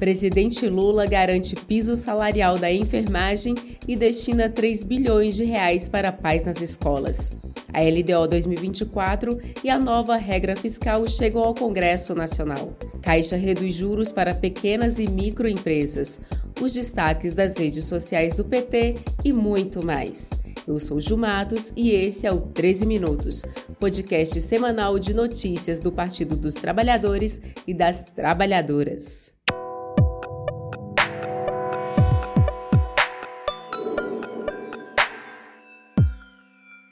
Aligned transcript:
Presidente 0.00 0.66
Lula 0.66 1.04
garante 1.04 1.54
piso 1.54 1.94
salarial 1.94 2.58
da 2.58 2.72
enfermagem 2.72 3.54
e 3.86 3.94
destina 3.94 4.48
3 4.48 4.82
bilhões 4.82 5.36
de 5.36 5.44
reais 5.44 5.90
para 5.90 6.10
paz 6.10 6.46
nas 6.46 6.62
escolas. 6.62 7.30
A 7.70 7.80
LDO 7.82 8.26
2024 8.26 9.38
e 9.62 9.68
a 9.68 9.78
nova 9.78 10.16
regra 10.16 10.56
fiscal 10.56 11.06
chegam 11.06 11.44
ao 11.44 11.54
Congresso 11.54 12.14
Nacional. 12.14 12.74
Caixa 13.02 13.36
reduz 13.36 13.74
juros 13.74 14.10
para 14.10 14.34
pequenas 14.34 14.98
e 14.98 15.06
microempresas. 15.06 16.18
Os 16.62 16.72
destaques 16.72 17.34
das 17.34 17.58
redes 17.58 17.84
sociais 17.84 18.38
do 18.38 18.44
PT 18.46 18.94
e 19.22 19.34
muito 19.34 19.84
mais. 19.84 20.30
Eu 20.66 20.78
sou 20.78 20.98
Ju 20.98 21.18
Matos 21.18 21.74
e 21.76 21.90
esse 21.90 22.26
é 22.26 22.32
o 22.32 22.40
13 22.40 22.86
Minutos, 22.86 23.42
podcast 23.78 24.40
semanal 24.40 24.98
de 24.98 25.12
notícias 25.12 25.82
do 25.82 25.92
Partido 25.92 26.36
dos 26.36 26.54
Trabalhadores 26.54 27.42
e 27.66 27.74
das 27.74 28.04
Trabalhadoras. 28.04 29.39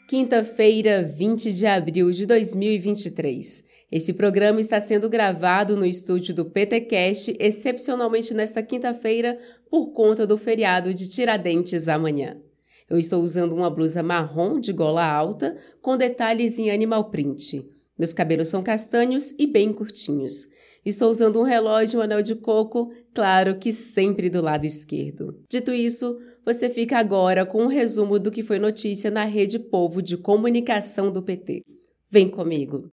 Quinta-feira, 0.08 1.02
20 1.02 1.52
de 1.52 1.66
abril 1.66 2.10
de 2.10 2.24
2023. 2.24 3.62
Esse 3.92 4.14
programa 4.14 4.58
está 4.58 4.80
sendo 4.80 5.06
gravado 5.06 5.76
no 5.76 5.84
estúdio 5.84 6.32
do 6.32 6.46
PTcast, 6.46 7.36
excepcionalmente 7.38 8.32
nesta 8.32 8.62
quinta-feira, 8.62 9.38
por 9.70 9.88
conta 9.88 10.26
do 10.26 10.38
feriado 10.38 10.94
de 10.94 11.10
Tiradentes 11.10 11.88
amanhã. 11.88 12.38
Eu 12.88 12.96
estou 12.98 13.22
usando 13.22 13.52
uma 13.52 13.68
blusa 13.68 14.02
marrom 14.02 14.58
de 14.58 14.72
gola 14.72 15.04
alta 15.04 15.58
com 15.82 15.94
detalhes 15.94 16.58
em 16.58 16.70
animal 16.70 17.10
print. 17.10 17.68
Meus 17.98 18.14
cabelos 18.14 18.48
são 18.48 18.62
castanhos 18.62 19.34
e 19.38 19.46
bem 19.46 19.74
curtinhos. 19.74 20.48
Estou 20.84 21.10
usando 21.10 21.40
um 21.40 21.44
relógio 21.44 21.96
e 21.96 22.00
um 22.00 22.02
anel 22.02 22.22
de 22.22 22.34
coco, 22.34 22.92
claro 23.14 23.58
que 23.58 23.72
sempre 23.72 24.30
do 24.30 24.40
lado 24.40 24.64
esquerdo. 24.64 25.42
Dito 25.50 25.72
isso, 25.72 26.18
você 26.44 26.68
fica 26.68 26.98
agora 26.98 27.44
com 27.44 27.64
um 27.64 27.66
resumo 27.66 28.18
do 28.18 28.30
que 28.30 28.42
foi 28.42 28.58
notícia 28.58 29.10
na 29.10 29.24
Rede 29.24 29.58
Povo 29.58 30.00
de 30.00 30.16
Comunicação 30.16 31.10
do 31.10 31.22
PT. 31.22 31.62
Vem 32.10 32.28
comigo! 32.28 32.90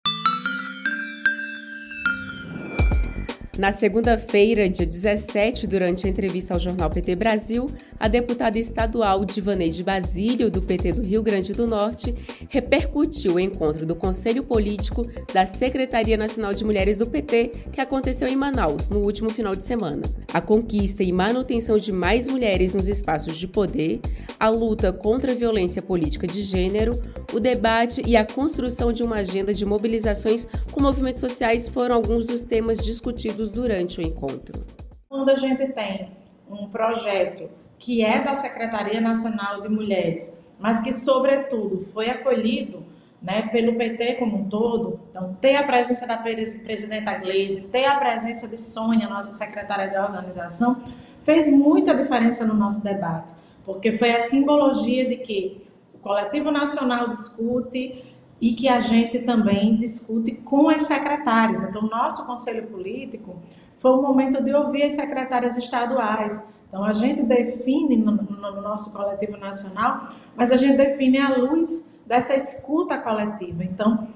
Na 3.57 3.71
segunda-feira, 3.71 4.67
dia 4.67 4.85
17, 4.85 5.65
durante 5.65 6.05
a 6.05 6.09
entrevista 6.09 6.53
ao 6.53 6.59
jornal 6.59 6.89
PT 6.89 7.15
Brasil, 7.15 7.71
a 7.97 8.09
deputada 8.09 8.59
estadual 8.59 9.23
Divaneide 9.23 9.81
Basílio, 9.81 10.51
do 10.51 10.61
PT 10.61 10.91
do 10.91 11.01
Rio 11.01 11.23
Grande 11.23 11.53
do 11.53 11.65
Norte, 11.65 12.13
repercutiu 12.49 13.35
o 13.35 13.39
encontro 13.39 13.85
do 13.85 13.95
Conselho 13.95 14.43
Político 14.43 15.07
da 15.33 15.45
Secretaria 15.45 16.17
Nacional 16.17 16.53
de 16.53 16.65
Mulheres 16.65 16.97
do 16.97 17.07
PT, 17.07 17.53
que 17.71 17.79
aconteceu 17.79 18.27
em 18.27 18.35
Manaus 18.35 18.89
no 18.89 18.99
último 18.99 19.29
final 19.29 19.55
de 19.55 19.63
semana. 19.63 20.01
A 20.33 20.41
conquista 20.41 21.01
e 21.01 21.13
manutenção 21.13 21.77
de 21.77 21.93
mais 21.93 22.27
mulheres 22.27 22.75
nos 22.75 22.89
espaços 22.89 23.37
de 23.37 23.47
poder, 23.47 24.01
a 24.37 24.49
luta 24.49 24.91
contra 24.91 25.31
a 25.31 25.35
violência 25.35 25.81
política 25.81 26.27
de 26.27 26.41
gênero, 26.41 26.91
o 27.33 27.39
debate 27.39 28.01
e 28.05 28.17
a 28.17 28.25
construção 28.25 28.91
de 28.91 29.01
uma 29.01 29.17
agenda 29.17 29.53
de 29.53 29.65
mobilizações 29.65 30.45
com 30.71 30.81
movimentos 30.81 31.21
sociais 31.21 31.67
foram 31.67 31.95
alguns 31.95 32.25
dos 32.25 32.43
temas 32.43 32.77
discutidos 32.77 33.44
durante 33.51 33.99
o 33.99 34.03
encontro. 34.03 34.65
Quando 35.09 35.29
a 35.29 35.35
gente 35.35 35.67
tem 35.69 36.11
um 36.49 36.67
projeto 36.67 37.49
que 37.77 38.03
é 38.03 38.23
da 38.23 38.35
Secretaria 38.35 39.01
Nacional 39.01 39.61
de 39.61 39.69
Mulheres, 39.69 40.33
mas 40.59 40.81
que, 40.81 40.91
sobretudo, 40.91 41.79
foi 41.93 42.09
acolhido 42.09 42.83
né, 43.21 43.49
pelo 43.51 43.75
PT 43.75 44.15
como 44.15 44.37
um 44.37 44.49
todo, 44.49 44.99
então, 45.09 45.35
ter 45.41 45.55
a 45.55 45.63
presença 45.63 46.05
da 46.05 46.17
presidenta 46.17 47.17
Gleisi, 47.17 47.61
ter 47.63 47.85
a 47.85 47.95
presença 47.95 48.47
de 48.47 48.57
Sônia, 48.57 49.09
nossa 49.09 49.33
secretária 49.33 49.89
de 49.89 49.97
organização, 49.97 50.83
fez 51.23 51.49
muita 51.51 51.95
diferença 51.95 52.45
no 52.45 52.53
nosso 52.53 52.83
debate, 52.83 53.33
porque 53.65 53.91
foi 53.91 54.11
a 54.11 54.27
simbologia 54.27 55.09
de 55.09 55.17
que 55.17 55.65
o 55.93 55.97
coletivo 55.97 56.51
nacional 56.51 57.07
discute 57.09 58.14
e 58.39 58.53
que 58.53 58.67
a 58.67 58.79
gente 58.79 59.19
também 59.19 59.77
discute 59.77 60.31
com 60.33 60.69
as 60.69 60.83
secretárias. 60.83 61.63
Então, 61.63 61.83
nosso 61.83 62.25
conselho 62.25 62.67
político 62.67 63.35
foi 63.77 63.91
um 63.91 64.01
momento 64.01 64.43
de 64.43 64.53
ouvir 64.53 64.83
as 64.83 64.95
secretárias 64.95 65.57
estaduais. 65.57 66.43
Então, 66.67 66.83
a 66.83 66.93
gente 66.93 67.23
define 67.23 67.95
no, 67.95 68.11
no 68.11 68.61
nosso 68.61 68.91
coletivo 68.93 69.37
nacional, 69.37 70.09
mas 70.35 70.51
a 70.51 70.57
gente 70.57 70.75
define 70.75 71.19
à 71.19 71.35
luz 71.35 71.85
dessa 72.05 72.35
escuta 72.35 72.97
coletiva. 72.97 73.63
Então, 73.63 74.07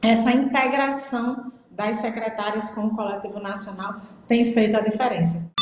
essa 0.00 0.30
integração 0.30 1.52
das 1.70 1.98
secretárias 1.98 2.70
com 2.70 2.86
o 2.86 2.96
coletivo 2.96 3.40
nacional 3.40 3.96
tem 4.26 4.52
feito 4.52 4.76
a 4.76 4.80
diferença. 4.80 5.55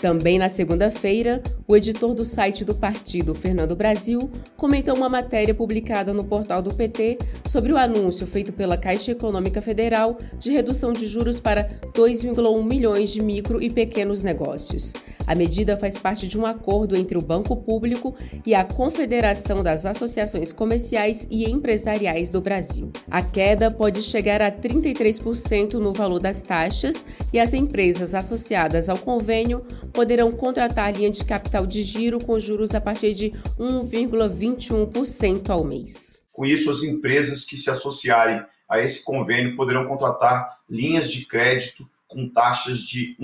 Também 0.00 0.38
na 0.38 0.48
segunda-feira, 0.48 1.42
o 1.68 1.76
editor 1.76 2.14
do 2.14 2.24
site 2.24 2.64
do 2.64 2.74
partido, 2.74 3.34
Fernando 3.34 3.76
Brasil, 3.76 4.30
comentou 4.56 4.96
uma 4.96 5.10
matéria 5.10 5.54
publicada 5.54 6.14
no 6.14 6.24
portal 6.24 6.62
do 6.62 6.74
PT 6.74 7.18
sobre 7.46 7.70
o 7.70 7.76
anúncio 7.76 8.26
feito 8.26 8.50
pela 8.50 8.78
Caixa 8.78 9.12
Econômica 9.12 9.60
Federal 9.60 10.16
de 10.38 10.52
redução 10.52 10.94
de 10.94 11.06
juros 11.06 11.38
para 11.38 11.68
2,1 11.92 12.64
milhões 12.64 13.10
de 13.10 13.22
micro 13.22 13.62
e 13.62 13.68
pequenos 13.68 14.22
negócios. 14.22 14.94
A 15.30 15.34
medida 15.36 15.76
faz 15.76 15.96
parte 15.96 16.26
de 16.26 16.36
um 16.36 16.44
acordo 16.44 16.96
entre 16.96 17.16
o 17.16 17.22
Banco 17.22 17.54
Público 17.54 18.16
e 18.44 18.52
a 18.52 18.64
Confederação 18.64 19.62
das 19.62 19.86
Associações 19.86 20.52
Comerciais 20.52 21.28
e 21.30 21.48
Empresariais 21.48 22.32
do 22.32 22.40
Brasil. 22.40 22.90
A 23.08 23.22
queda 23.22 23.70
pode 23.70 24.02
chegar 24.02 24.42
a 24.42 24.50
33% 24.50 25.74
no 25.74 25.92
valor 25.92 26.18
das 26.18 26.42
taxas 26.42 27.06
e 27.32 27.38
as 27.38 27.54
empresas 27.54 28.12
associadas 28.12 28.88
ao 28.88 28.98
convênio 28.98 29.64
poderão 29.92 30.32
contratar 30.32 30.92
linha 30.92 31.12
de 31.12 31.24
capital 31.24 31.64
de 31.64 31.84
giro 31.84 32.18
com 32.18 32.40
juros 32.40 32.74
a 32.74 32.80
partir 32.80 33.14
de 33.14 33.30
1,21% 33.56 35.48
ao 35.48 35.62
mês. 35.62 36.24
Com 36.32 36.44
isso, 36.44 36.68
as 36.68 36.82
empresas 36.82 37.44
que 37.44 37.56
se 37.56 37.70
associarem 37.70 38.42
a 38.68 38.80
esse 38.80 39.04
convênio 39.04 39.54
poderão 39.54 39.86
contratar 39.86 40.58
linhas 40.68 41.08
de 41.08 41.24
crédito 41.24 41.88
com 42.08 42.28
taxas 42.28 42.80
de 42.80 43.14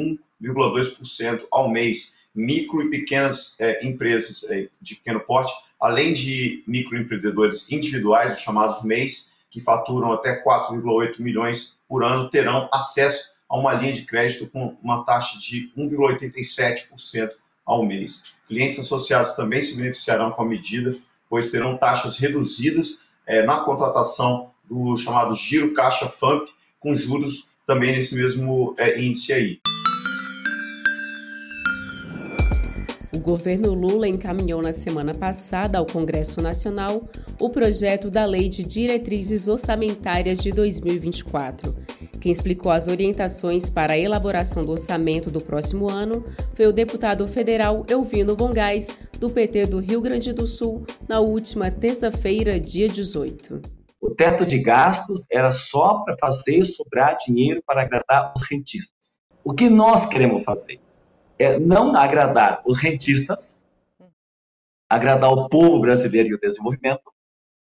1,2% 0.42 1.46
ao 1.50 1.70
mês. 1.70 2.14
Micro 2.34 2.82
e 2.82 2.90
pequenas 2.90 3.56
é, 3.58 3.86
empresas 3.86 4.44
é, 4.50 4.68
de 4.80 4.96
pequeno 4.96 5.20
porte, 5.20 5.52
além 5.80 6.12
de 6.12 6.62
microempreendedores 6.66 7.70
individuais, 7.70 8.34
os 8.34 8.40
chamados 8.40 8.82
MEIs, 8.82 9.30
que 9.50 9.60
faturam 9.60 10.12
até 10.12 10.42
4,8 10.42 11.18
milhões 11.20 11.78
por 11.88 12.04
ano, 12.04 12.28
terão 12.28 12.68
acesso 12.72 13.30
a 13.48 13.56
uma 13.56 13.72
linha 13.72 13.92
de 13.92 14.02
crédito 14.02 14.46
com 14.48 14.76
uma 14.82 15.04
taxa 15.04 15.38
de 15.38 15.72
1,87% 15.76 17.30
ao 17.64 17.84
mês. 17.84 18.34
Clientes 18.46 18.78
associados 18.78 19.32
também 19.32 19.62
se 19.62 19.76
beneficiarão 19.76 20.30
com 20.30 20.42
a 20.42 20.46
medida, 20.46 20.96
pois 21.28 21.50
terão 21.50 21.76
taxas 21.76 22.18
reduzidas 22.18 23.00
é, 23.26 23.42
na 23.44 23.60
contratação 23.60 24.50
do 24.64 24.96
chamado 24.96 25.34
Giro 25.34 25.72
Caixa 25.72 26.08
FAMP, 26.08 26.48
com 26.78 26.94
juros 26.94 27.48
também 27.66 27.92
nesse 27.92 28.14
mesmo 28.14 28.74
é, 28.78 29.00
índice 29.00 29.32
aí. 29.32 29.60
Governo 33.26 33.74
Lula 33.74 34.06
encaminhou 34.06 34.62
na 34.62 34.72
semana 34.72 35.12
passada 35.12 35.78
ao 35.78 35.84
Congresso 35.84 36.40
Nacional 36.40 37.02
o 37.40 37.50
projeto 37.50 38.08
da 38.08 38.24
Lei 38.24 38.48
de 38.48 38.62
Diretrizes 38.62 39.48
Orçamentárias 39.48 40.38
de 40.38 40.52
2024. 40.52 41.74
Quem 42.20 42.30
explicou 42.30 42.70
as 42.70 42.86
orientações 42.86 43.68
para 43.68 43.94
a 43.94 43.98
elaboração 43.98 44.64
do 44.64 44.70
orçamento 44.70 45.28
do 45.28 45.40
próximo 45.40 45.90
ano 45.90 46.24
foi 46.54 46.68
o 46.68 46.72
deputado 46.72 47.26
federal 47.26 47.84
Elvino 47.90 48.36
Bongás, 48.36 48.96
do 49.18 49.28
PT 49.28 49.66
do 49.66 49.80
Rio 49.80 50.00
Grande 50.00 50.32
do 50.32 50.46
Sul, 50.46 50.86
na 51.08 51.18
última 51.18 51.68
terça-feira, 51.68 52.60
dia 52.60 52.86
18. 52.86 53.60
O 54.00 54.14
teto 54.14 54.46
de 54.46 54.58
gastos 54.58 55.26
era 55.32 55.50
só 55.50 56.04
para 56.04 56.16
fazer 56.16 56.64
sobrar 56.64 57.16
dinheiro 57.26 57.60
para 57.66 57.82
agradar 57.82 58.32
os 58.36 58.48
rentistas. 58.48 59.20
O 59.42 59.52
que 59.52 59.68
nós 59.68 60.06
queremos 60.06 60.44
fazer? 60.44 60.78
É 61.38 61.58
não 61.58 61.94
agradar 61.96 62.62
os 62.64 62.78
rentistas, 62.78 63.64
agradar 64.88 65.30
o 65.32 65.48
povo 65.48 65.80
brasileiro 65.80 66.30
e 66.30 66.34
o 66.34 66.40
desenvolvimento, 66.40 67.12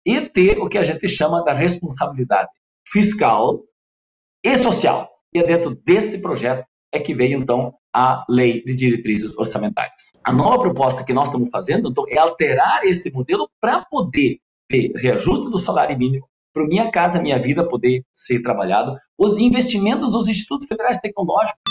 e 0.06 0.22
ter 0.22 0.58
o 0.60 0.68
que 0.68 0.78
a 0.78 0.84
gente 0.84 1.08
chama 1.08 1.44
da 1.44 1.54
responsabilidade 1.54 2.50
fiscal 2.88 3.62
e 4.44 4.56
social. 4.58 5.10
E 5.34 5.40
é 5.40 5.44
dentro 5.44 5.75
desse 5.75 6.19
projeto 6.22 6.66
é 6.92 7.00
que 7.00 7.13
veio, 7.13 7.40
então, 7.40 7.74
a 7.94 8.25
lei 8.28 8.63
de 8.63 8.74
diretrizes 8.74 9.38
orçamentárias. 9.38 10.12
A 10.24 10.34
nova 10.34 10.60
proposta 10.60 11.04
que 11.04 11.13
nós 11.13 11.28
estamos 11.28 11.50
fazendo, 11.50 11.90
então, 11.90 12.06
é 12.10 12.19
alterar 12.19 12.84
esse 12.86 13.12
modelo 13.12 13.50
para 13.62 13.86
poder 13.86 14.40
ter 14.68 14.92
reajuste 14.96 15.50
do 15.50 15.58
salário 15.58 15.98
mínimo, 15.98 16.28
para 16.54 16.66
Minha 16.66 16.92
Casa 16.92 17.22
Minha 17.22 17.42
Vida 17.42 17.68
poder 17.68 18.04
ser 18.12 18.42
trabalhado, 18.42 18.98
os 19.18 19.38
investimentos 19.38 20.12
dos 20.12 20.28
institutos 20.28 20.68
federais 20.68 21.00
tecnológicos, 21.00 21.62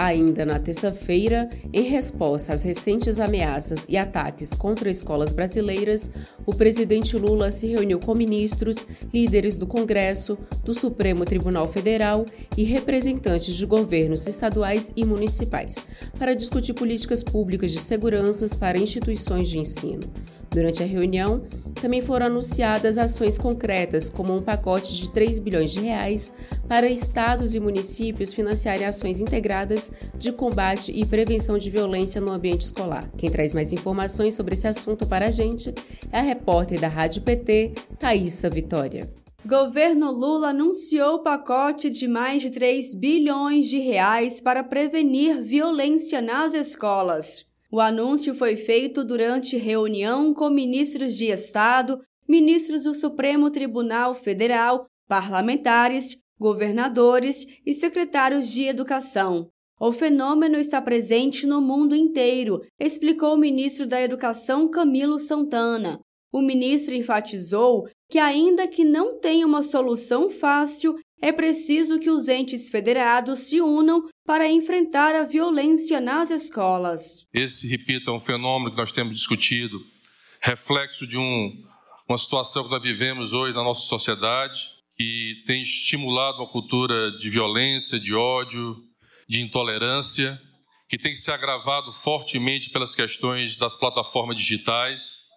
Ainda 0.00 0.46
na 0.46 0.60
terça-feira, 0.60 1.50
em 1.72 1.82
resposta 1.82 2.52
às 2.52 2.62
recentes 2.62 3.18
ameaças 3.18 3.84
e 3.88 3.96
ataques 3.96 4.54
contra 4.54 4.88
escolas 4.88 5.32
brasileiras, 5.32 6.12
o 6.46 6.54
presidente 6.54 7.16
Lula 7.16 7.50
se 7.50 7.66
reuniu 7.66 7.98
com 7.98 8.14
ministros, 8.14 8.86
líderes 9.12 9.58
do 9.58 9.66
Congresso, 9.66 10.38
do 10.64 10.72
Supremo 10.72 11.24
Tribunal 11.24 11.66
Federal 11.66 12.24
e 12.56 12.62
representantes 12.62 13.56
de 13.56 13.66
governos 13.66 14.28
estaduais 14.28 14.92
e 14.96 15.04
municipais 15.04 15.84
para 16.16 16.32
discutir 16.32 16.74
políticas 16.74 17.24
públicas 17.24 17.72
de 17.72 17.80
segurança 17.80 18.46
para 18.56 18.78
instituições 18.78 19.48
de 19.48 19.58
ensino. 19.58 20.02
Durante 20.50 20.82
a 20.82 20.86
reunião, 20.86 21.42
também 21.80 22.02
foram 22.02 22.26
anunciadas 22.26 22.98
ações 22.98 23.38
concretas, 23.38 24.10
como 24.10 24.34
um 24.34 24.42
pacote 24.42 24.96
de 24.96 25.10
3 25.10 25.38
bilhões 25.38 25.72
de 25.72 25.80
reais 25.80 26.32
para 26.66 26.88
estados 26.88 27.54
e 27.54 27.60
municípios 27.60 28.34
financiarem 28.34 28.86
ações 28.86 29.20
integradas 29.20 29.92
de 30.16 30.32
combate 30.32 30.90
e 30.92 31.04
prevenção 31.06 31.58
de 31.58 31.70
violência 31.70 32.20
no 32.20 32.32
ambiente 32.32 32.62
escolar. 32.62 33.08
Quem 33.16 33.30
traz 33.30 33.52
mais 33.52 33.72
informações 33.72 34.34
sobre 34.34 34.54
esse 34.54 34.66
assunto 34.66 35.06
para 35.06 35.26
a 35.26 35.30
gente 35.30 35.72
é 36.10 36.18
a 36.18 36.22
repórter 36.22 36.80
da 36.80 36.88
Rádio 36.88 37.22
PT, 37.22 37.72
Thaisa 37.98 38.50
Vitória. 38.50 39.08
Governo 39.46 40.10
Lula 40.10 40.48
anunciou 40.48 41.20
pacote 41.20 41.88
de 41.88 42.08
mais 42.08 42.42
de 42.42 42.50
3 42.50 42.92
bilhões 42.94 43.66
de 43.66 43.78
reais 43.78 44.40
para 44.40 44.64
prevenir 44.64 45.40
violência 45.40 46.20
nas 46.20 46.52
escolas. 46.52 47.47
O 47.70 47.80
anúncio 47.80 48.34
foi 48.34 48.56
feito 48.56 49.04
durante 49.04 49.58
reunião 49.58 50.32
com 50.32 50.48
ministros 50.48 51.14
de 51.14 51.26
Estado, 51.26 52.00
ministros 52.26 52.84
do 52.84 52.94
Supremo 52.94 53.50
Tribunal 53.50 54.14
Federal, 54.14 54.86
parlamentares, 55.06 56.16
governadores 56.38 57.44
e 57.66 57.74
secretários 57.74 58.48
de 58.48 58.64
Educação. 58.64 59.50
O 59.78 59.92
fenômeno 59.92 60.56
está 60.56 60.80
presente 60.80 61.46
no 61.46 61.60
mundo 61.60 61.94
inteiro, 61.94 62.60
explicou 62.80 63.34
o 63.34 63.38
ministro 63.38 63.86
da 63.86 64.00
Educação 64.00 64.68
Camilo 64.70 65.18
Santana. 65.18 66.00
O 66.32 66.40
ministro 66.40 66.94
enfatizou 66.94 67.86
que, 68.08 68.18
ainda 68.18 68.66
que 68.66 68.84
não 68.84 69.20
tenha 69.20 69.46
uma 69.46 69.62
solução 69.62 70.30
fácil, 70.30 70.94
é 71.20 71.32
preciso 71.32 71.98
que 71.98 72.10
os 72.10 72.28
entes 72.28 72.68
federados 72.68 73.40
se 73.40 73.60
unam 73.60 74.08
para 74.24 74.48
enfrentar 74.48 75.14
a 75.14 75.24
violência 75.24 76.00
nas 76.00 76.30
escolas. 76.30 77.26
Esse, 77.32 77.68
repito, 77.68 78.10
é 78.10 78.12
um 78.12 78.20
fenômeno 78.20 78.70
que 78.70 78.76
nós 78.76 78.92
temos 78.92 79.16
discutido, 79.16 79.80
reflexo 80.40 81.06
de 81.06 81.16
um, 81.16 81.52
uma 82.08 82.18
situação 82.18 82.64
que 82.64 82.70
nós 82.70 82.82
vivemos 82.82 83.32
hoje 83.32 83.54
na 83.54 83.64
nossa 83.64 83.86
sociedade, 83.86 84.68
que 84.96 85.42
tem 85.46 85.62
estimulado 85.62 86.38
uma 86.38 86.50
cultura 86.50 87.12
de 87.18 87.28
violência, 87.30 87.98
de 87.98 88.14
ódio, 88.14 88.76
de 89.28 89.40
intolerância, 89.40 90.40
que 90.88 90.98
tem 90.98 91.14
se 91.14 91.30
agravado 91.30 91.92
fortemente 91.92 92.70
pelas 92.70 92.94
questões 92.94 93.58
das 93.58 93.76
plataformas 93.76 94.36
digitais. 94.36 95.28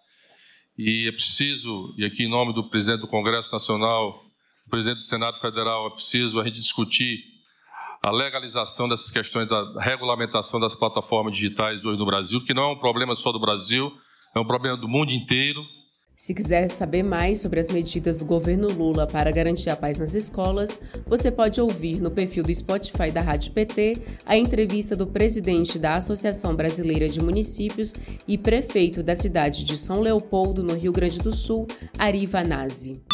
E 0.78 1.06
é 1.08 1.12
preciso, 1.12 1.94
e 1.98 2.04
aqui 2.04 2.24
em 2.24 2.30
nome 2.30 2.54
do 2.54 2.68
presidente 2.68 3.00
do 3.00 3.08
Congresso 3.08 3.52
Nacional, 3.52 4.24
presidente 4.72 4.96
do 4.96 5.02
Senado 5.02 5.38
Federal, 5.38 5.86
é 5.86 5.90
preciso 5.90 6.40
a 6.40 6.44
gente 6.44 6.54
discutir 6.54 7.18
a 8.02 8.10
legalização 8.10 8.88
dessas 8.88 9.10
questões 9.10 9.46
da 9.46 9.78
regulamentação 9.78 10.58
das 10.58 10.74
plataformas 10.74 11.34
digitais 11.34 11.84
hoje 11.84 11.98
no 11.98 12.06
Brasil, 12.06 12.42
que 12.42 12.54
não 12.54 12.62
é 12.62 12.72
um 12.72 12.78
problema 12.78 13.14
só 13.14 13.30
do 13.30 13.38
Brasil, 13.38 13.92
é 14.34 14.40
um 14.40 14.46
problema 14.46 14.74
do 14.78 14.88
mundo 14.88 15.12
inteiro. 15.12 15.62
Se 16.16 16.34
quiser 16.34 16.68
saber 16.68 17.02
mais 17.02 17.42
sobre 17.42 17.60
as 17.60 17.68
medidas 17.70 18.20
do 18.20 18.24
governo 18.24 18.68
Lula 18.68 19.06
para 19.06 19.30
garantir 19.30 19.68
a 19.68 19.76
paz 19.76 19.98
nas 19.98 20.14
escolas, 20.14 20.80
você 21.06 21.30
pode 21.30 21.60
ouvir 21.60 22.00
no 22.00 22.10
perfil 22.10 22.42
do 22.42 22.54
Spotify 22.54 23.10
da 23.10 23.20
Rádio 23.20 23.52
PT 23.52 24.02
a 24.24 24.38
entrevista 24.38 24.96
do 24.96 25.06
presidente 25.06 25.78
da 25.78 25.96
Associação 25.96 26.56
Brasileira 26.56 27.10
de 27.10 27.20
Municípios 27.20 27.92
e 28.26 28.38
prefeito 28.38 29.02
da 29.02 29.14
cidade 29.14 29.64
de 29.64 29.76
São 29.76 30.00
Leopoldo, 30.00 30.62
no 30.62 30.74
Rio 30.74 30.92
Grande 30.92 31.18
do 31.18 31.32
Sul, 31.32 31.66
Ari 31.98 32.24
Vanazzi. 32.24 33.11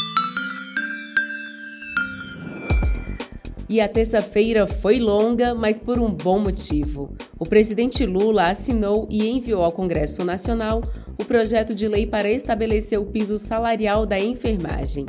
E 3.68 3.82
a 3.82 3.88
terça-feira 3.88 4.66
foi 4.66 4.98
longa, 4.98 5.54
mas 5.54 5.78
por 5.78 5.98
um 5.98 6.10
bom 6.10 6.38
motivo. 6.38 7.14
O 7.38 7.44
presidente 7.44 8.06
Lula 8.06 8.48
assinou 8.48 9.06
e 9.10 9.28
enviou 9.28 9.62
ao 9.62 9.70
Congresso 9.70 10.24
Nacional 10.24 10.82
o 11.20 11.24
projeto 11.24 11.74
de 11.74 11.86
lei 11.86 12.06
para 12.06 12.30
estabelecer 12.30 12.98
o 12.98 13.04
piso 13.04 13.36
salarial 13.36 14.06
da 14.06 14.18
enfermagem. 14.18 15.04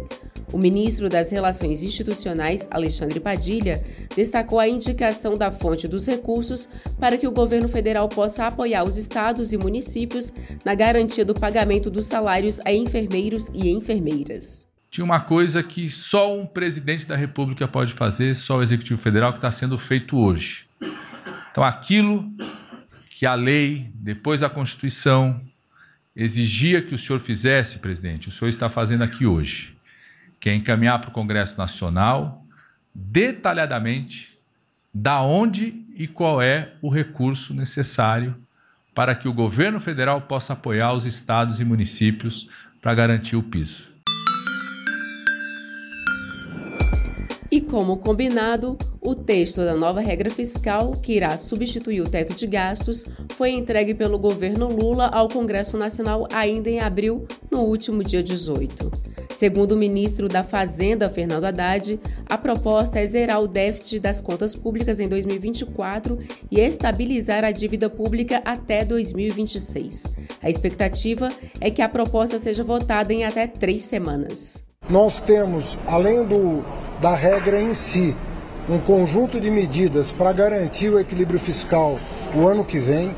O 0.51 0.57
ministro 0.57 1.07
das 1.07 1.29
Relações 1.29 1.83
Institucionais, 1.83 2.67
Alexandre 2.69 3.19
Padilha, 3.19 3.81
destacou 4.13 4.59
a 4.59 4.67
indicação 4.67 5.35
da 5.35 5.51
fonte 5.51 5.88
dos 5.88 6.05
recursos 6.05 6.67
para 7.00 7.17
que 7.17 7.27
o 7.27 7.31
governo 7.31 7.69
federal 7.69 8.09
possa 8.09 8.45
apoiar 8.45 8.83
os 8.83 8.97
estados 8.97 9.53
e 9.53 9.57
municípios 9.57 10.33
na 10.65 10.75
garantia 10.75 11.23
do 11.23 11.35
pagamento 11.35 11.89
dos 11.89 12.07
salários 12.07 12.59
a 12.65 12.73
enfermeiros 12.73 13.50
e 13.53 13.69
enfermeiras 13.69 14.69
tinha 14.89 15.06
uma 15.06 15.19
coisa 15.19 15.62
que 15.62 15.89
só 15.89 16.36
um 16.38 16.45
presidente 16.45 17.06
da 17.06 17.15
República 17.15 17.68
pode 17.68 17.94
fazer, 17.94 18.36
só 18.36 18.57
o 18.57 18.63
Executivo 18.63 19.00
Federal, 19.00 19.31
que 19.31 19.38
está 19.38 19.51
sendo 19.51 19.77
feito 19.77 20.18
hoje. 20.18 20.68
Então, 21.51 21.63
aquilo 21.63 22.31
que 23.09 23.25
a 23.25 23.36
lei, 23.36 23.91
depois 23.94 24.41
da 24.41 24.50
Constituição, 24.50 25.41
exigia 26.15 26.81
que 26.81 26.95
o 26.95 26.97
senhor 26.97 27.19
fizesse, 27.19 27.80
presidente, 27.80 28.30
o 28.30 28.31
senhor 28.31 28.50
está 28.50 28.69
fazendo 28.69 29.03
aqui 29.03 29.25
hoje, 29.25 29.77
que 30.39 30.50
é 30.50 30.56
encaminhar 30.56 31.00
para 31.00 31.09
o 31.09 31.13
Congresso 31.13 31.57
Nacional 31.57 32.45
detalhadamente 32.94 34.38
da 34.94 35.21
onde 35.21 35.86
e 35.95 36.07
qual 36.07 36.41
é 36.41 36.74
o 36.81 36.89
recurso 36.89 37.53
necessário 37.53 38.36
para 38.95 39.13
que 39.13 39.27
o 39.27 39.33
governo 39.33 39.80
federal 39.80 40.21
possa 40.21 40.53
apoiar 40.53 40.94
os 40.94 41.06
estados 41.06 41.59
e 41.59 41.65
municípios 41.65 42.50
para 42.81 42.95
garantir 42.95 43.36
o 43.36 43.44
piso. 43.44 43.88
E 47.51 47.60
como 47.60 47.98
combinado, 47.98 48.78
o 49.01 49.16
texto 49.16 49.57
da 49.62 49.74
nova 49.74 50.00
regra 50.00 50.30
fiscal, 50.30 50.92
que 50.92 51.13
irá 51.13 51.36
substituir 51.36 52.00
o 52.01 52.10
teto 52.10 52.36
de 52.36 52.46
gastos, 52.46 53.06
foi 53.34 53.51
entregue 53.51 53.96
pelo 53.96 54.19
governo 54.19 54.68
Lula 54.68 55.07
ao 55.07 55.28
Congresso 55.28 55.75
Nacional 55.75 56.28
ainda 56.31 56.69
em 56.69 56.80
abril, 56.80 57.25
no 57.50 57.62
último 57.62 58.04
dia 58.04 58.22
18. 58.22 58.92
Segundo 59.34 59.72
o 59.72 59.78
ministro 59.78 60.28
da 60.28 60.44
Fazenda, 60.44 61.10
Fernando 61.10 61.46
Haddad, 61.46 62.00
a 62.28 62.38
proposta 62.38 63.00
é 63.00 63.06
zerar 63.06 63.42
o 63.42 63.48
déficit 63.48 64.00
das 64.00 64.22
contas 64.22 64.54
públicas 64.54 65.00
em 65.00 65.07
2024 65.07 66.19
e 66.51 66.60
estabilizar 66.60 67.44
a 67.44 67.51
dívida 67.51 67.90
pública 67.90 68.44
até 68.46 68.86
2026. 68.86 70.13
A 70.42 70.50
expectativa 70.50 71.30
é 71.60 71.72
que 71.72 71.81
a 71.81 71.90
proposta 71.90 72.38
seja 72.38 72.63
votada 72.63 73.12
em 73.12 73.24
até 73.24 73.48
três 73.48 73.84
semanas. 73.84 74.66
Nós 74.90 75.19
temos, 75.22 75.78
além 75.86 76.25
do 76.25 76.63
da 77.01 77.15
regra 77.15 77.62
em 77.62 77.74
si, 77.74 78.15
um 78.70 78.77
conjunto 78.77 79.39
de 79.39 79.50
medidas 79.50 80.12
para 80.12 80.32
garantir 80.34 80.89
o 80.89 81.00
equilíbrio 81.00 81.39
fiscal 81.39 81.98
o 82.36 82.48
ano 82.48 82.63
que 82.63 82.77
vem 82.77 83.15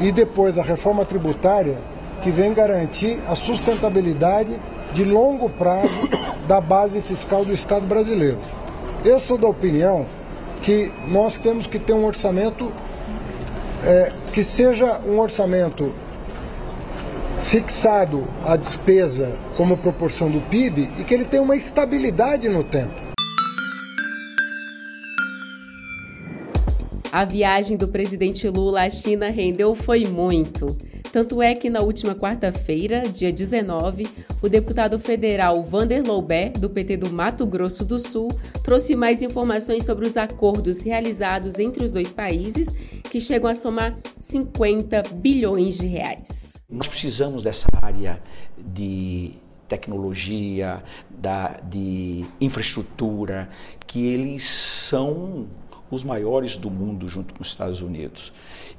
e 0.00 0.12
depois 0.12 0.58
a 0.58 0.62
reforma 0.62 1.04
tributária 1.04 1.78
que 2.22 2.30
vem 2.30 2.52
garantir 2.52 3.20
a 3.28 3.34
sustentabilidade 3.34 4.54
de 4.92 5.04
longo 5.04 5.48
prazo 5.48 6.08
da 6.46 6.60
base 6.60 7.00
fiscal 7.00 7.44
do 7.44 7.52
Estado 7.52 7.86
brasileiro. 7.86 8.38
Eu 9.04 9.20
sou 9.20 9.38
da 9.38 9.46
opinião 9.46 10.06
que 10.62 10.90
nós 11.08 11.38
temos 11.38 11.66
que 11.66 11.78
ter 11.78 11.92
um 11.92 12.04
orçamento 12.04 12.72
é, 13.84 14.12
que 14.32 14.42
seja 14.42 15.00
um 15.06 15.18
orçamento 15.18 15.92
fixado 17.42 18.26
à 18.44 18.56
despesa 18.56 19.36
como 19.56 19.76
proporção 19.76 20.30
do 20.30 20.40
PIB 20.40 20.90
e 20.98 21.04
que 21.04 21.12
ele 21.12 21.26
tenha 21.26 21.42
uma 21.42 21.54
estabilidade 21.54 22.48
no 22.48 22.64
tempo. 22.64 23.03
A 27.14 27.24
viagem 27.24 27.76
do 27.76 27.86
presidente 27.86 28.48
Lula 28.48 28.82
à 28.82 28.90
China 28.90 29.30
rendeu 29.30 29.72
foi 29.76 30.04
muito. 30.04 30.76
Tanto 31.12 31.40
é 31.40 31.54
que 31.54 31.70
na 31.70 31.78
última 31.78 32.12
quarta-feira, 32.12 33.02
dia 33.02 33.32
19, 33.32 34.04
o 34.42 34.48
deputado 34.48 34.98
federal 34.98 35.62
Vander 35.62 36.02
Loubé, 36.04 36.48
do 36.48 36.68
PT 36.68 36.96
do 36.96 37.12
Mato 37.12 37.46
Grosso 37.46 37.84
do 37.84 38.00
Sul, 38.00 38.28
trouxe 38.64 38.96
mais 38.96 39.22
informações 39.22 39.84
sobre 39.84 40.04
os 40.04 40.16
acordos 40.16 40.82
realizados 40.82 41.60
entre 41.60 41.84
os 41.84 41.92
dois 41.92 42.12
países, 42.12 42.74
que 43.08 43.20
chegam 43.20 43.48
a 43.48 43.54
somar 43.54 43.96
50 44.18 45.04
bilhões 45.14 45.78
de 45.78 45.86
reais. 45.86 46.60
Nós 46.68 46.88
precisamos 46.88 47.44
dessa 47.44 47.68
área 47.80 48.20
de 48.58 49.34
tecnologia, 49.68 50.82
da, 51.10 51.60
de 51.60 52.24
infraestrutura, 52.40 53.48
que 53.86 54.04
eles 54.04 54.42
são 54.42 55.46
os 55.94 56.04
maiores 56.04 56.56
do 56.56 56.70
mundo 56.70 57.08
junto 57.08 57.32
com 57.34 57.42
os 57.42 57.48
Estados 57.48 57.82
Unidos. 57.82 58.32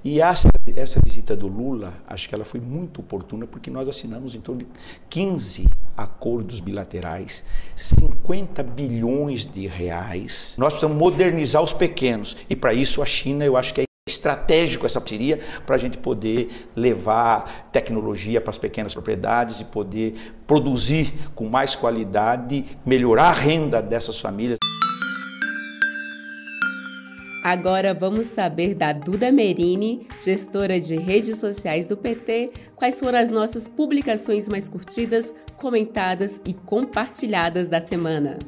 E 0.03 0.21
essa, 0.21 0.49
essa 0.75 0.99
visita 1.03 1.35
do 1.35 1.47
Lula, 1.47 1.93
acho 2.07 2.29
que 2.29 2.35
ela 2.35 2.45
foi 2.45 2.59
muito 2.59 3.01
oportuna 3.01 3.47
porque 3.47 3.71
nós 3.71 3.89
assinamos 3.89 4.35
em 4.35 4.41
torno 4.41 4.61
de 4.61 4.67
15 5.09 5.67
acordos 5.97 6.59
bilaterais, 6.59 7.43
50 7.75 8.61
bilhões 8.63 9.45
de 9.45 9.67
reais. 9.67 10.55
Nós 10.57 10.73
precisamos 10.73 10.97
modernizar 10.97 11.63
os 11.63 11.73
pequenos 11.73 12.37
e 12.49 12.55
para 12.55 12.73
isso 12.73 13.01
a 13.01 13.05
China, 13.05 13.45
eu 13.45 13.57
acho 13.57 13.73
que 13.73 13.81
é 13.81 13.85
estratégico 14.07 14.85
essa 14.85 15.01
parceria 15.01 15.39
para 15.65 15.75
a 15.75 15.79
gente 15.79 15.97
poder 15.97 16.69
levar 16.75 17.69
tecnologia 17.71 18.39
para 18.39 18.51
as 18.51 18.57
pequenas 18.57 18.93
propriedades 18.93 19.61
e 19.61 19.65
poder 19.65 20.13
produzir 20.45 21.11
com 21.33 21.49
mais 21.49 21.73
qualidade, 21.73 22.63
melhorar 22.85 23.29
a 23.29 23.31
renda 23.31 23.81
dessas 23.81 24.19
famílias. 24.21 24.59
Agora 27.45 27.93
vamos 27.93 28.25
saber 28.25 28.73
da 28.73 28.91
Duda 28.91 29.31
Merini, 29.31 30.07
gestora 30.19 30.79
de 30.79 30.95
redes 30.95 31.37
sociais 31.37 31.87
do 31.87 31.95
PT, 31.95 32.51
quais 32.75 32.99
foram 32.99 33.19
as 33.19 33.29
nossas 33.29 33.67
publicações 33.67 34.49
mais 34.49 34.67
curtidas, 34.67 35.31
comentadas 35.55 36.41
e 36.43 36.55
compartilhadas 36.55 37.67
da 37.67 37.79
semana. 37.79 38.39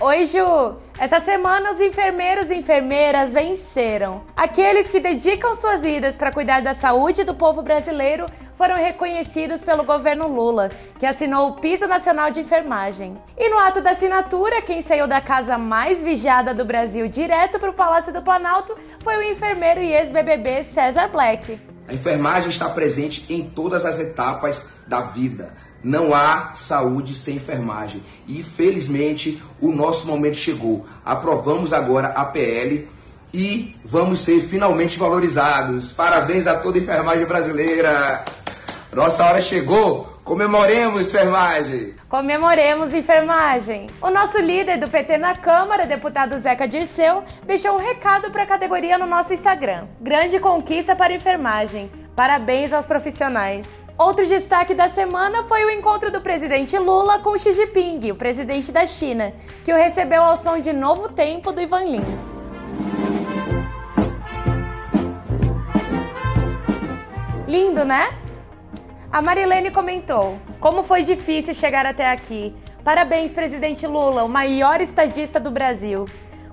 Oi, 0.00 0.26
Ju! 0.26 0.76
Essa 0.98 1.20
semana 1.20 1.70
os 1.70 1.80
enfermeiros 1.80 2.50
e 2.50 2.56
enfermeiras 2.56 3.32
venceram. 3.32 4.24
Aqueles 4.36 4.88
que 4.88 4.98
dedicam 4.98 5.54
suas 5.54 5.84
vidas 5.84 6.16
para 6.16 6.32
cuidar 6.32 6.62
da 6.62 6.74
saúde 6.74 7.22
do 7.22 7.32
povo 7.32 7.62
brasileiro 7.62 8.26
foram 8.56 8.74
reconhecidos 8.74 9.62
pelo 9.62 9.84
governo 9.84 10.26
Lula, 10.26 10.68
que 10.98 11.06
assinou 11.06 11.48
o 11.48 11.60
Piso 11.60 11.86
Nacional 11.86 12.32
de 12.32 12.40
Enfermagem. 12.40 13.16
E 13.38 13.48
no 13.48 13.56
ato 13.56 13.80
da 13.80 13.92
assinatura, 13.92 14.62
quem 14.62 14.82
saiu 14.82 15.06
da 15.06 15.20
casa 15.20 15.56
mais 15.56 16.02
vigiada 16.02 16.52
do 16.52 16.64
Brasil 16.64 17.06
direto 17.06 17.60
para 17.60 17.70
o 17.70 17.74
Palácio 17.74 18.12
do 18.12 18.20
Planalto 18.20 18.76
foi 19.00 19.16
o 19.16 19.22
enfermeiro 19.22 19.80
e 19.80 19.92
ex-BBB 19.92 20.64
César 20.64 21.06
Black. 21.06 21.56
A 21.86 21.94
enfermagem 21.94 22.48
está 22.48 22.68
presente 22.68 23.32
em 23.32 23.48
todas 23.48 23.84
as 23.84 24.00
etapas 24.00 24.66
da 24.88 25.02
vida 25.02 25.52
não 25.84 26.14
há 26.14 26.54
saúde 26.56 27.14
sem 27.14 27.36
enfermagem. 27.36 28.02
E 28.26 28.42
felizmente 28.42 29.42
o 29.60 29.70
nosso 29.70 30.06
momento 30.06 30.38
chegou. 30.38 30.86
Aprovamos 31.04 31.72
agora 31.72 32.08
a 32.08 32.24
PL 32.24 32.88
e 33.32 33.76
vamos 33.84 34.20
ser 34.20 34.40
finalmente 34.46 34.98
valorizados. 34.98 35.92
Parabéns 35.92 36.46
a 36.46 36.58
toda 36.58 36.78
a 36.78 36.82
enfermagem 36.82 37.26
brasileira. 37.26 38.24
Nossa 38.92 39.24
hora 39.26 39.42
chegou. 39.42 40.14
Comemoremos 40.24 41.08
enfermagem! 41.08 41.94
Comemoremos 42.08 42.94
enfermagem! 42.94 43.88
O 44.00 44.08
nosso 44.08 44.38
líder 44.40 44.78
do 44.78 44.88
PT 44.88 45.18
na 45.18 45.36
Câmara, 45.36 45.84
deputado 45.84 46.34
Zeca 46.38 46.66
Dirceu, 46.66 47.22
deixou 47.44 47.74
um 47.74 47.78
recado 47.78 48.30
para 48.30 48.44
a 48.44 48.46
categoria 48.46 48.96
no 48.96 49.04
nosso 49.04 49.34
Instagram. 49.34 49.86
Grande 50.00 50.40
conquista 50.40 50.96
para 50.96 51.12
a 51.12 51.16
enfermagem. 51.16 51.90
Parabéns 52.16 52.72
aos 52.72 52.86
profissionais. 52.86 53.82
Outro 53.98 54.24
destaque 54.24 54.72
da 54.72 54.88
semana 54.88 55.42
foi 55.42 55.64
o 55.64 55.70
encontro 55.70 56.12
do 56.12 56.20
presidente 56.20 56.78
Lula 56.78 57.18
com 57.18 57.36
Xi 57.36 57.52
Jinping, 57.52 58.12
o 58.12 58.14
presidente 58.14 58.70
da 58.70 58.86
China, 58.86 59.32
que 59.64 59.72
o 59.72 59.76
recebeu 59.76 60.22
ao 60.22 60.36
som 60.36 60.60
de 60.60 60.72
Novo 60.72 61.08
Tempo 61.08 61.50
do 61.50 61.60
Ivan 61.60 61.82
Lins. 61.84 62.38
Lindo, 67.48 67.84
né? 67.84 68.16
A 69.10 69.20
Marilene 69.20 69.72
comentou: 69.72 70.38
Como 70.60 70.84
foi 70.84 71.02
difícil 71.02 71.52
chegar 71.52 71.84
até 71.84 72.08
aqui. 72.08 72.54
Parabéns, 72.84 73.32
presidente 73.32 73.88
Lula, 73.88 74.22
o 74.22 74.28
maior 74.28 74.80
estadista 74.80 75.40
do 75.40 75.50
Brasil. 75.50 76.04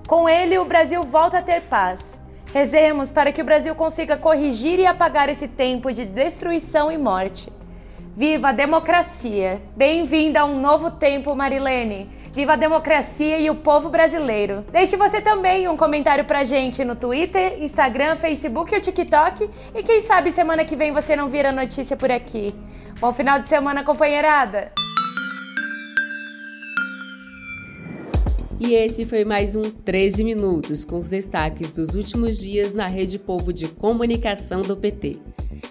Com 0.08 0.28
ele, 0.28 0.58
o 0.58 0.64
Brasil 0.64 1.02
volta 1.02 1.38
a 1.38 1.42
ter 1.42 1.60
paz. 1.62 2.21
Rezemos 2.52 3.10
para 3.10 3.32
que 3.32 3.40
o 3.40 3.44
Brasil 3.44 3.74
consiga 3.74 4.14
corrigir 4.18 4.78
e 4.78 4.84
apagar 4.84 5.30
esse 5.30 5.48
tempo 5.48 5.90
de 5.90 6.04
destruição 6.04 6.92
e 6.92 6.98
morte. 6.98 7.50
Viva 8.14 8.50
a 8.50 8.52
democracia! 8.52 9.62
Bem-vinda 9.74 10.40
a 10.40 10.44
um 10.44 10.60
novo 10.60 10.90
tempo, 10.90 11.34
Marilene! 11.34 12.10
Viva 12.30 12.52
a 12.52 12.56
democracia 12.56 13.38
e 13.38 13.48
o 13.48 13.54
povo 13.54 13.88
brasileiro! 13.88 14.66
Deixe 14.70 14.98
você 14.98 15.22
também 15.22 15.66
um 15.66 15.78
comentário 15.78 16.26
pra 16.26 16.44
gente 16.44 16.84
no 16.84 16.94
Twitter, 16.94 17.56
Instagram, 17.62 18.16
Facebook 18.16 18.74
ou 18.74 18.80
TikTok. 18.82 19.48
E 19.74 19.82
quem 19.82 20.02
sabe 20.02 20.30
semana 20.30 20.62
que 20.62 20.76
vem 20.76 20.92
você 20.92 21.16
não 21.16 21.30
vira 21.30 21.52
notícia 21.52 21.96
por 21.96 22.12
aqui. 22.12 22.54
Bom 23.00 23.12
final 23.12 23.40
de 23.40 23.48
semana, 23.48 23.82
companheirada! 23.82 24.72
E 28.64 28.74
esse 28.74 29.04
foi 29.04 29.24
mais 29.24 29.56
um 29.56 29.62
13 29.62 30.22
Minutos, 30.22 30.84
com 30.84 31.00
os 31.00 31.08
destaques 31.08 31.74
dos 31.74 31.96
últimos 31.96 32.38
dias 32.38 32.74
na 32.74 32.86
Rede 32.86 33.18
Povo 33.18 33.52
de 33.52 33.66
Comunicação 33.66 34.62
do 34.62 34.76
PT. 34.76 35.16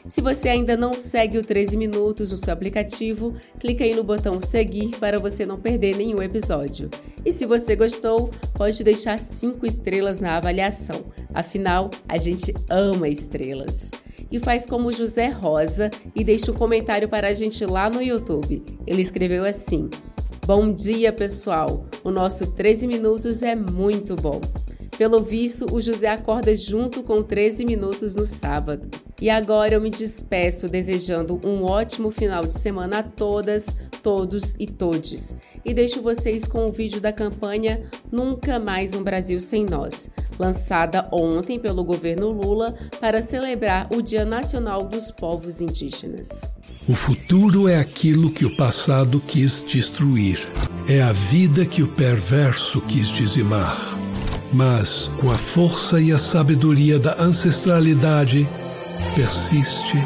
Se 0.06 0.20
você 0.20 0.50
ainda 0.50 0.76
não 0.76 0.94
segue 0.94 1.38
o 1.38 1.42
13 1.42 1.78
Minutos 1.78 2.32
no 2.32 2.38
seu 2.38 2.52
aplicativo, 2.52 3.34
clica 3.58 3.86
aí 3.86 3.96
no 3.96 4.04
botão 4.04 4.42
seguir 4.42 4.90
para 5.00 5.18
você 5.18 5.46
não 5.46 5.58
perder 5.58 5.96
nenhum 5.96 6.22
episódio. 6.22 6.90
E 7.24 7.32
se 7.32 7.46
você 7.46 7.78
gostou, 7.78 8.30
pode 8.58 8.84
deixar 8.84 9.18
5 9.18 9.66
estrelas 9.66 10.20
na 10.20 10.36
avaliação, 10.36 11.06
afinal, 11.34 11.90
a 12.10 12.18
gente 12.18 12.54
ama 12.70 13.08
estrelas. 13.08 13.90
E 14.30 14.38
faz 14.38 14.66
como 14.66 14.92
José 14.92 15.30
Rosa 15.30 15.90
e 16.14 16.26
deixa 16.26 16.52
um 16.52 16.56
comentário 16.56 17.08
para 17.08 17.30
a 17.30 17.34
gente 17.34 17.66
lá 17.66 17.90
no 17.90 18.02
YouTube. 18.02 18.62
Ele 18.86 19.02
escreveu 19.02 19.46
assim. 19.46 19.90
Bom 20.46 20.74
dia, 20.74 21.14
pessoal! 21.14 21.86
O 22.04 22.10
nosso 22.10 22.52
13 22.54 22.88
Minutos 22.88 23.44
é 23.44 23.56
muito 23.56 24.16
bom. 24.16 24.42
Pelo 24.98 25.20
visto, 25.20 25.68
o 25.72 25.80
José 25.80 26.08
acorda 26.08 26.56
junto 26.56 27.04
com 27.04 27.22
13 27.22 27.64
Minutos 27.64 28.16
no 28.16 28.26
sábado. 28.26 28.90
E 29.22 29.30
agora 29.30 29.76
eu 29.76 29.82
me 29.82 29.92
despeço 29.92 30.68
desejando 30.68 31.40
um 31.46 31.64
ótimo 31.64 32.10
final 32.10 32.42
de 32.42 32.56
semana 32.56 33.00
a 33.00 33.04
todas, 33.04 33.78
todos 34.02 34.56
e 34.60 34.66
todes. 34.66 35.38
E 35.64 35.76
deixo 35.76 36.02
vocês 36.02 36.48
com 36.48 36.66
o 36.66 36.72
vídeo 36.72 37.00
da 37.00 37.14
campanha 37.14 37.88
Nunca 38.12 38.60
Mais 38.60 38.96
um 38.96 39.04
Brasil 39.04 39.40
Sem 39.40 39.64
Nós, 39.64 40.10
lançada 40.40 41.08
ontem 41.12 41.60
pelo 41.60 41.84
governo 41.84 42.32
Lula 42.32 42.74
para 43.00 43.22
celebrar 43.22 43.88
o 43.94 44.02
Dia 44.02 44.26
Nacional 44.26 44.86
dos 44.86 45.12
Povos 45.12 45.62
Indígenas. 45.62 46.52
O 46.88 46.96
futuro 46.96 47.68
é 47.68 47.78
aquilo 47.78 48.32
que 48.32 48.44
o 48.44 48.56
passado 48.56 49.22
quis 49.28 49.64
destruir. 49.68 50.40
É 50.88 51.02
a 51.02 51.14
vida 51.14 51.64
que 51.66 51.84
o 51.84 51.88
perverso 51.88 52.82
quis 52.82 53.08
dizimar. 53.08 53.78
Mas, 54.52 55.10
com 55.20 55.32
a 55.32 55.38
força 55.38 56.02
e 56.02 56.12
a 56.12 56.18
sabedoria 56.18 56.98
da 56.98 57.22
ancestralidade, 57.22 58.48
persiste, 59.16 59.98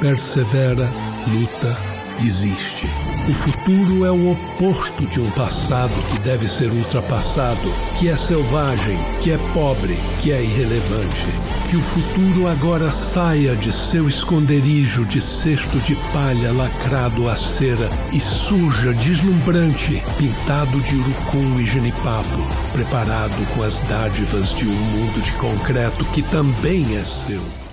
persevera, 0.00 0.90
luta, 1.28 1.93
existe. 2.22 2.86
O 3.28 3.32
futuro 3.32 4.04
é 4.04 4.10
o 4.10 4.32
oposto 4.32 5.06
de 5.06 5.18
um 5.18 5.30
passado 5.30 5.94
que 6.10 6.20
deve 6.20 6.46
ser 6.46 6.70
ultrapassado, 6.70 7.72
que 7.98 8.08
é 8.08 8.16
selvagem, 8.16 8.98
que 9.22 9.32
é 9.32 9.38
pobre, 9.54 9.98
que 10.20 10.30
é 10.30 10.42
irrelevante. 10.42 11.28
Que 11.70 11.76
o 11.76 11.80
futuro 11.80 12.46
agora 12.46 12.90
saia 12.90 13.56
de 13.56 13.72
seu 13.72 14.08
esconderijo 14.08 15.06
de 15.06 15.20
cesto 15.20 15.78
de 15.80 15.96
palha 16.12 16.52
lacrado 16.52 17.28
à 17.28 17.34
cera 17.34 17.88
e 18.12 18.20
suja, 18.20 18.92
deslumbrante, 18.92 20.02
pintado 20.18 20.78
de 20.82 20.94
urucum 20.96 21.58
e 21.58 21.64
genipapo, 21.64 22.42
preparado 22.72 23.54
com 23.54 23.62
as 23.62 23.80
dádivas 23.80 24.54
de 24.54 24.66
um 24.66 24.74
mundo 24.74 25.22
de 25.22 25.32
concreto 25.32 26.04
que 26.06 26.22
também 26.22 26.96
é 26.96 27.02
seu. 27.02 27.63